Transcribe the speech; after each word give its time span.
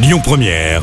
Lyon 0.00 0.20
Première, 0.22 0.82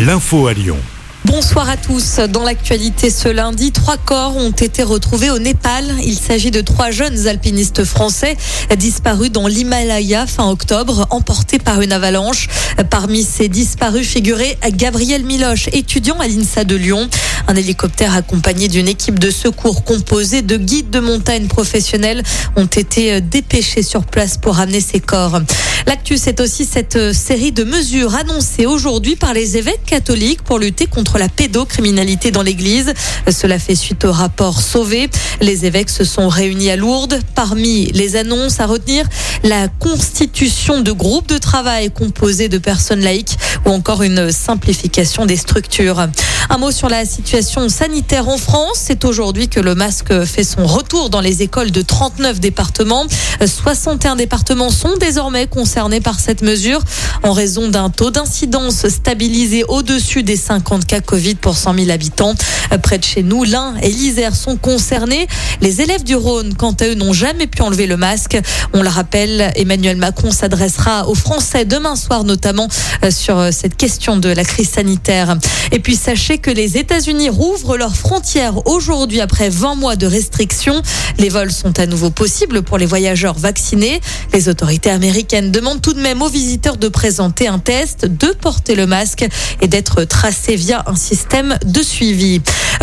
l'info 0.00 0.46
à 0.46 0.54
Lyon. 0.54 0.78
Bonsoir 1.26 1.68
à 1.68 1.76
tous. 1.76 2.18
Dans 2.30 2.42
l'actualité 2.42 3.10
ce 3.10 3.28
lundi, 3.28 3.72
trois 3.72 3.98
corps 3.98 4.36
ont 4.36 4.52
été 4.52 4.82
retrouvés 4.82 5.28
au 5.28 5.38
Népal. 5.38 5.84
Il 6.02 6.16
s'agit 6.16 6.50
de 6.50 6.62
trois 6.62 6.90
jeunes 6.90 7.26
alpinistes 7.26 7.84
français 7.84 8.38
disparus 8.78 9.30
dans 9.30 9.46
l'Himalaya 9.46 10.26
fin 10.26 10.48
octobre, 10.48 11.06
emportés 11.10 11.58
par 11.58 11.82
une 11.82 11.92
avalanche. 11.92 12.48
Parmi 12.88 13.22
ces 13.24 13.48
disparus 13.48 14.08
figurait 14.08 14.56
Gabriel 14.70 15.24
Miloche, 15.24 15.68
étudiant 15.72 16.18
à 16.18 16.26
l'INSA 16.26 16.64
de 16.64 16.76
Lyon. 16.76 17.10
Un 17.50 17.56
hélicoptère 17.56 18.14
accompagné 18.14 18.68
d'une 18.68 18.88
équipe 18.88 19.18
de 19.18 19.30
secours 19.30 19.82
composée 19.82 20.42
de 20.42 20.58
guides 20.58 20.90
de 20.90 21.00
montagne 21.00 21.46
professionnels 21.46 22.22
ont 22.56 22.66
été 22.66 23.22
dépêchés 23.22 23.82
sur 23.82 24.04
place 24.04 24.36
pour 24.36 24.56
ramener 24.56 24.82
ces 24.82 25.00
corps. 25.00 25.40
L'actu, 25.86 26.18
c'est 26.18 26.42
aussi 26.42 26.66
cette 26.66 27.14
série 27.14 27.50
de 27.50 27.64
mesures 27.64 28.14
annoncées 28.16 28.66
aujourd'hui 28.66 29.16
par 29.16 29.32
les 29.32 29.56
évêques 29.56 29.86
catholiques 29.86 30.42
pour 30.42 30.58
lutter 30.58 30.84
contre 30.84 31.16
la 31.16 31.30
pédocriminalité 31.30 32.30
dans 32.30 32.42
l'Église. 32.42 32.92
Cela 33.30 33.58
fait 33.58 33.74
suite 33.74 34.04
au 34.04 34.12
rapport 34.12 34.60
Sauvé. 34.60 35.08
Les 35.40 35.64
évêques 35.64 35.88
se 35.88 36.04
sont 36.04 36.28
réunis 36.28 36.70
à 36.70 36.76
Lourdes. 36.76 37.18
Parmi 37.34 37.86
les 37.92 38.16
annonces 38.16 38.60
à 38.60 38.66
retenir, 38.66 39.06
la 39.42 39.68
constitution 39.68 40.82
de 40.82 40.92
groupes 40.92 41.28
de 41.28 41.38
travail 41.38 41.90
composés 41.90 42.50
de 42.50 42.58
personnes 42.58 43.00
laïques 43.00 43.38
ou 43.64 43.70
encore 43.70 44.02
une 44.02 44.30
simplification 44.30 45.24
des 45.24 45.38
structures. 45.38 46.08
Un 46.50 46.58
mot 46.58 46.70
sur 46.70 46.90
la 46.90 47.06
situation 47.06 47.37
sanitaire 47.42 48.28
en 48.28 48.36
France. 48.36 48.74
C'est 48.74 49.04
aujourd'hui 49.04 49.48
que 49.48 49.60
le 49.60 49.74
masque 49.74 50.24
fait 50.24 50.44
son 50.44 50.66
retour 50.66 51.10
dans 51.10 51.20
les 51.20 51.42
écoles 51.42 51.70
de 51.70 51.82
39 51.82 52.40
départements. 52.40 53.06
61 53.44 54.16
départements 54.16 54.70
sont 54.70 54.96
désormais 54.98 55.46
concernés 55.46 56.00
par 56.00 56.18
cette 56.18 56.42
mesure 56.42 56.80
en 57.22 57.32
raison 57.32 57.68
d'un 57.68 57.90
taux 57.90 58.10
d'incidence 58.10 58.88
stabilisé 58.88 59.64
au-dessus 59.68 60.22
des 60.22 60.36
50 60.36 60.84
cas 60.84 61.00
Covid 61.00 61.36
pour 61.36 61.56
100 61.56 61.74
000 61.74 61.90
habitants. 61.90 62.34
Près 62.82 62.98
de 62.98 63.04
chez 63.04 63.22
nous, 63.22 63.44
l'Ain 63.44 63.74
et 63.82 63.88
l'Isère 63.88 64.34
sont 64.36 64.56
concernés. 64.56 65.26
Les 65.60 65.80
élèves 65.80 66.04
du 66.04 66.14
Rhône, 66.14 66.54
quant 66.54 66.74
à 66.80 66.86
eux, 66.86 66.94
n'ont 66.94 67.12
jamais 67.12 67.46
pu 67.46 67.62
enlever 67.62 67.86
le 67.86 67.96
masque. 67.96 68.38
On 68.72 68.82
le 68.82 68.88
rappelle, 68.88 69.52
Emmanuel 69.56 69.96
Macron 69.96 70.30
s'adressera 70.30 71.08
aux 71.08 71.14
Français 71.14 71.64
demain 71.64 71.96
soir, 71.96 72.24
notamment 72.24 72.68
euh, 73.04 73.10
sur 73.10 73.38
euh, 73.38 73.50
cette 73.52 73.76
question 73.76 74.16
de 74.16 74.28
la 74.28 74.44
crise 74.44 74.70
sanitaire. 74.70 75.36
Et 75.72 75.80
puis 75.80 75.96
sachez 75.96 76.38
que 76.38 76.50
les 76.50 76.76
États-Unis 76.76 77.28
rouvrent 77.28 77.76
leurs 77.76 77.96
frontières 77.96 78.66
aujourd'hui 78.66 79.20
après 79.20 79.48
20 79.48 79.74
mois 79.74 79.96
de 79.96 80.06
restrictions. 80.06 80.82
Les 81.18 81.28
vols 81.28 81.52
sont 81.52 81.78
à 81.78 81.86
nouveau 81.86 82.10
possibles 82.10 82.62
pour 82.62 82.78
les 82.78 82.86
voyageurs 82.86 83.38
vaccinés. 83.38 84.00
Les 84.32 84.48
autorités 84.48 84.90
américaines 84.90 85.50
demandent 85.50 85.82
tout 85.82 85.94
de 85.94 86.00
même 86.00 86.22
aux 86.22 86.28
visiteurs 86.28 86.76
de 86.76 86.88
présenter 86.88 87.48
un 87.48 87.58
test, 87.58 88.06
de 88.06 88.28
porter 88.28 88.74
le 88.74 88.86
masque 88.86 89.26
et 89.60 89.68
d'être 89.68 90.04
tracés 90.04 90.56
via 90.56 90.84
un 90.86 90.96
système 90.96 91.58
de 91.64 91.82
suivi. 91.82 92.40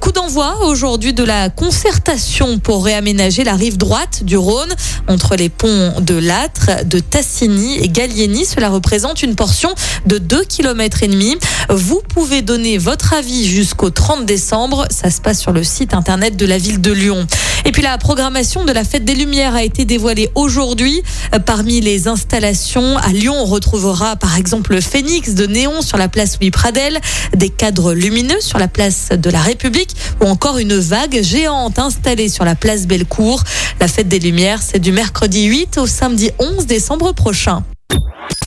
Coup 0.00 0.12
d'envoi 0.12 0.64
aujourd'hui 0.64 1.14
de 1.14 1.22
la 1.24 1.48
concertation 1.48 2.58
pour 2.58 2.84
réaménager 2.84 3.44
la 3.44 3.54
rive 3.54 3.76
droite 3.76 4.24
du 4.24 4.36
Rhône 4.36 4.74
entre 5.08 5.36
les 5.36 5.48
ponts 5.48 5.94
de 6.00 6.14
Lâtre, 6.14 6.84
de 6.84 6.98
Tassigny 6.98 7.78
et 7.78 7.88
Gallieni. 7.88 8.44
Cela 8.44 8.68
représente 8.68 9.22
une 9.22 9.36
portion 9.36 9.74
de 10.06 10.18
2 10.18 10.44
km 10.44 11.02
et 11.02 11.08
demi. 11.08 11.36
Vous 11.68 12.00
pouvez 12.08 12.42
donner 12.42 12.78
votre 12.78 13.12
avis 13.12 13.46
jusqu'au 13.46 13.90
30 13.90 14.24
décembre. 14.24 14.86
Ça 14.90 15.10
se 15.10 15.20
passe 15.20 15.40
sur 15.40 15.52
le 15.52 15.64
site 15.64 15.94
internet 15.94 16.36
de 16.36 16.46
la 16.46 16.58
ville 16.58 16.80
de 16.80 16.92
Lyon. 16.92 17.26
Et 17.64 17.72
puis 17.72 17.82
la 17.82 17.98
programmation 17.98 18.64
de 18.64 18.72
la 18.72 18.84
fête 18.84 19.04
des 19.04 19.14
Lumières 19.14 19.54
a 19.54 19.64
été 19.64 19.84
dévoilée 19.84 20.30
aujourd'hui. 20.34 21.02
Parmi 21.44 21.80
les 21.80 22.06
installations 22.06 22.96
à 22.98 23.08
Lyon, 23.08 23.34
on 23.36 23.44
retrouvera 23.44 24.16
par 24.16 24.36
exemple 24.36 24.72
le 24.72 24.80
phénix 24.80 25.34
de 25.34 25.46
néon 25.46 25.82
sur 25.82 25.98
la 25.98 26.08
place 26.08 26.38
Louis 26.40 26.52
Pradel, 26.52 27.00
des 27.34 27.50
cadres 27.50 27.94
lumineux 27.94 28.40
sur 28.40 28.58
la 28.58 28.68
place 28.68 29.08
de 29.10 29.30
la 29.30 29.40
République 29.40 29.96
ou 30.22 30.26
encore 30.26 30.58
une 30.58 30.78
vague 30.78 31.22
géante 31.22 31.78
installée 31.78 32.28
sur 32.28 32.44
la 32.44 32.54
place 32.54 32.86
Bellecour. 32.86 33.42
La 33.80 33.88
fête 33.88 34.08
des 34.08 34.20
Lumières, 34.20 34.62
c'est 34.62 34.78
du 34.78 34.92
mercredi 34.92 35.44
8 35.44 35.78
au 35.78 35.86
samedi 35.86 36.30
11 36.38 36.66
décembre 36.66 37.12
prochain. 37.12 37.64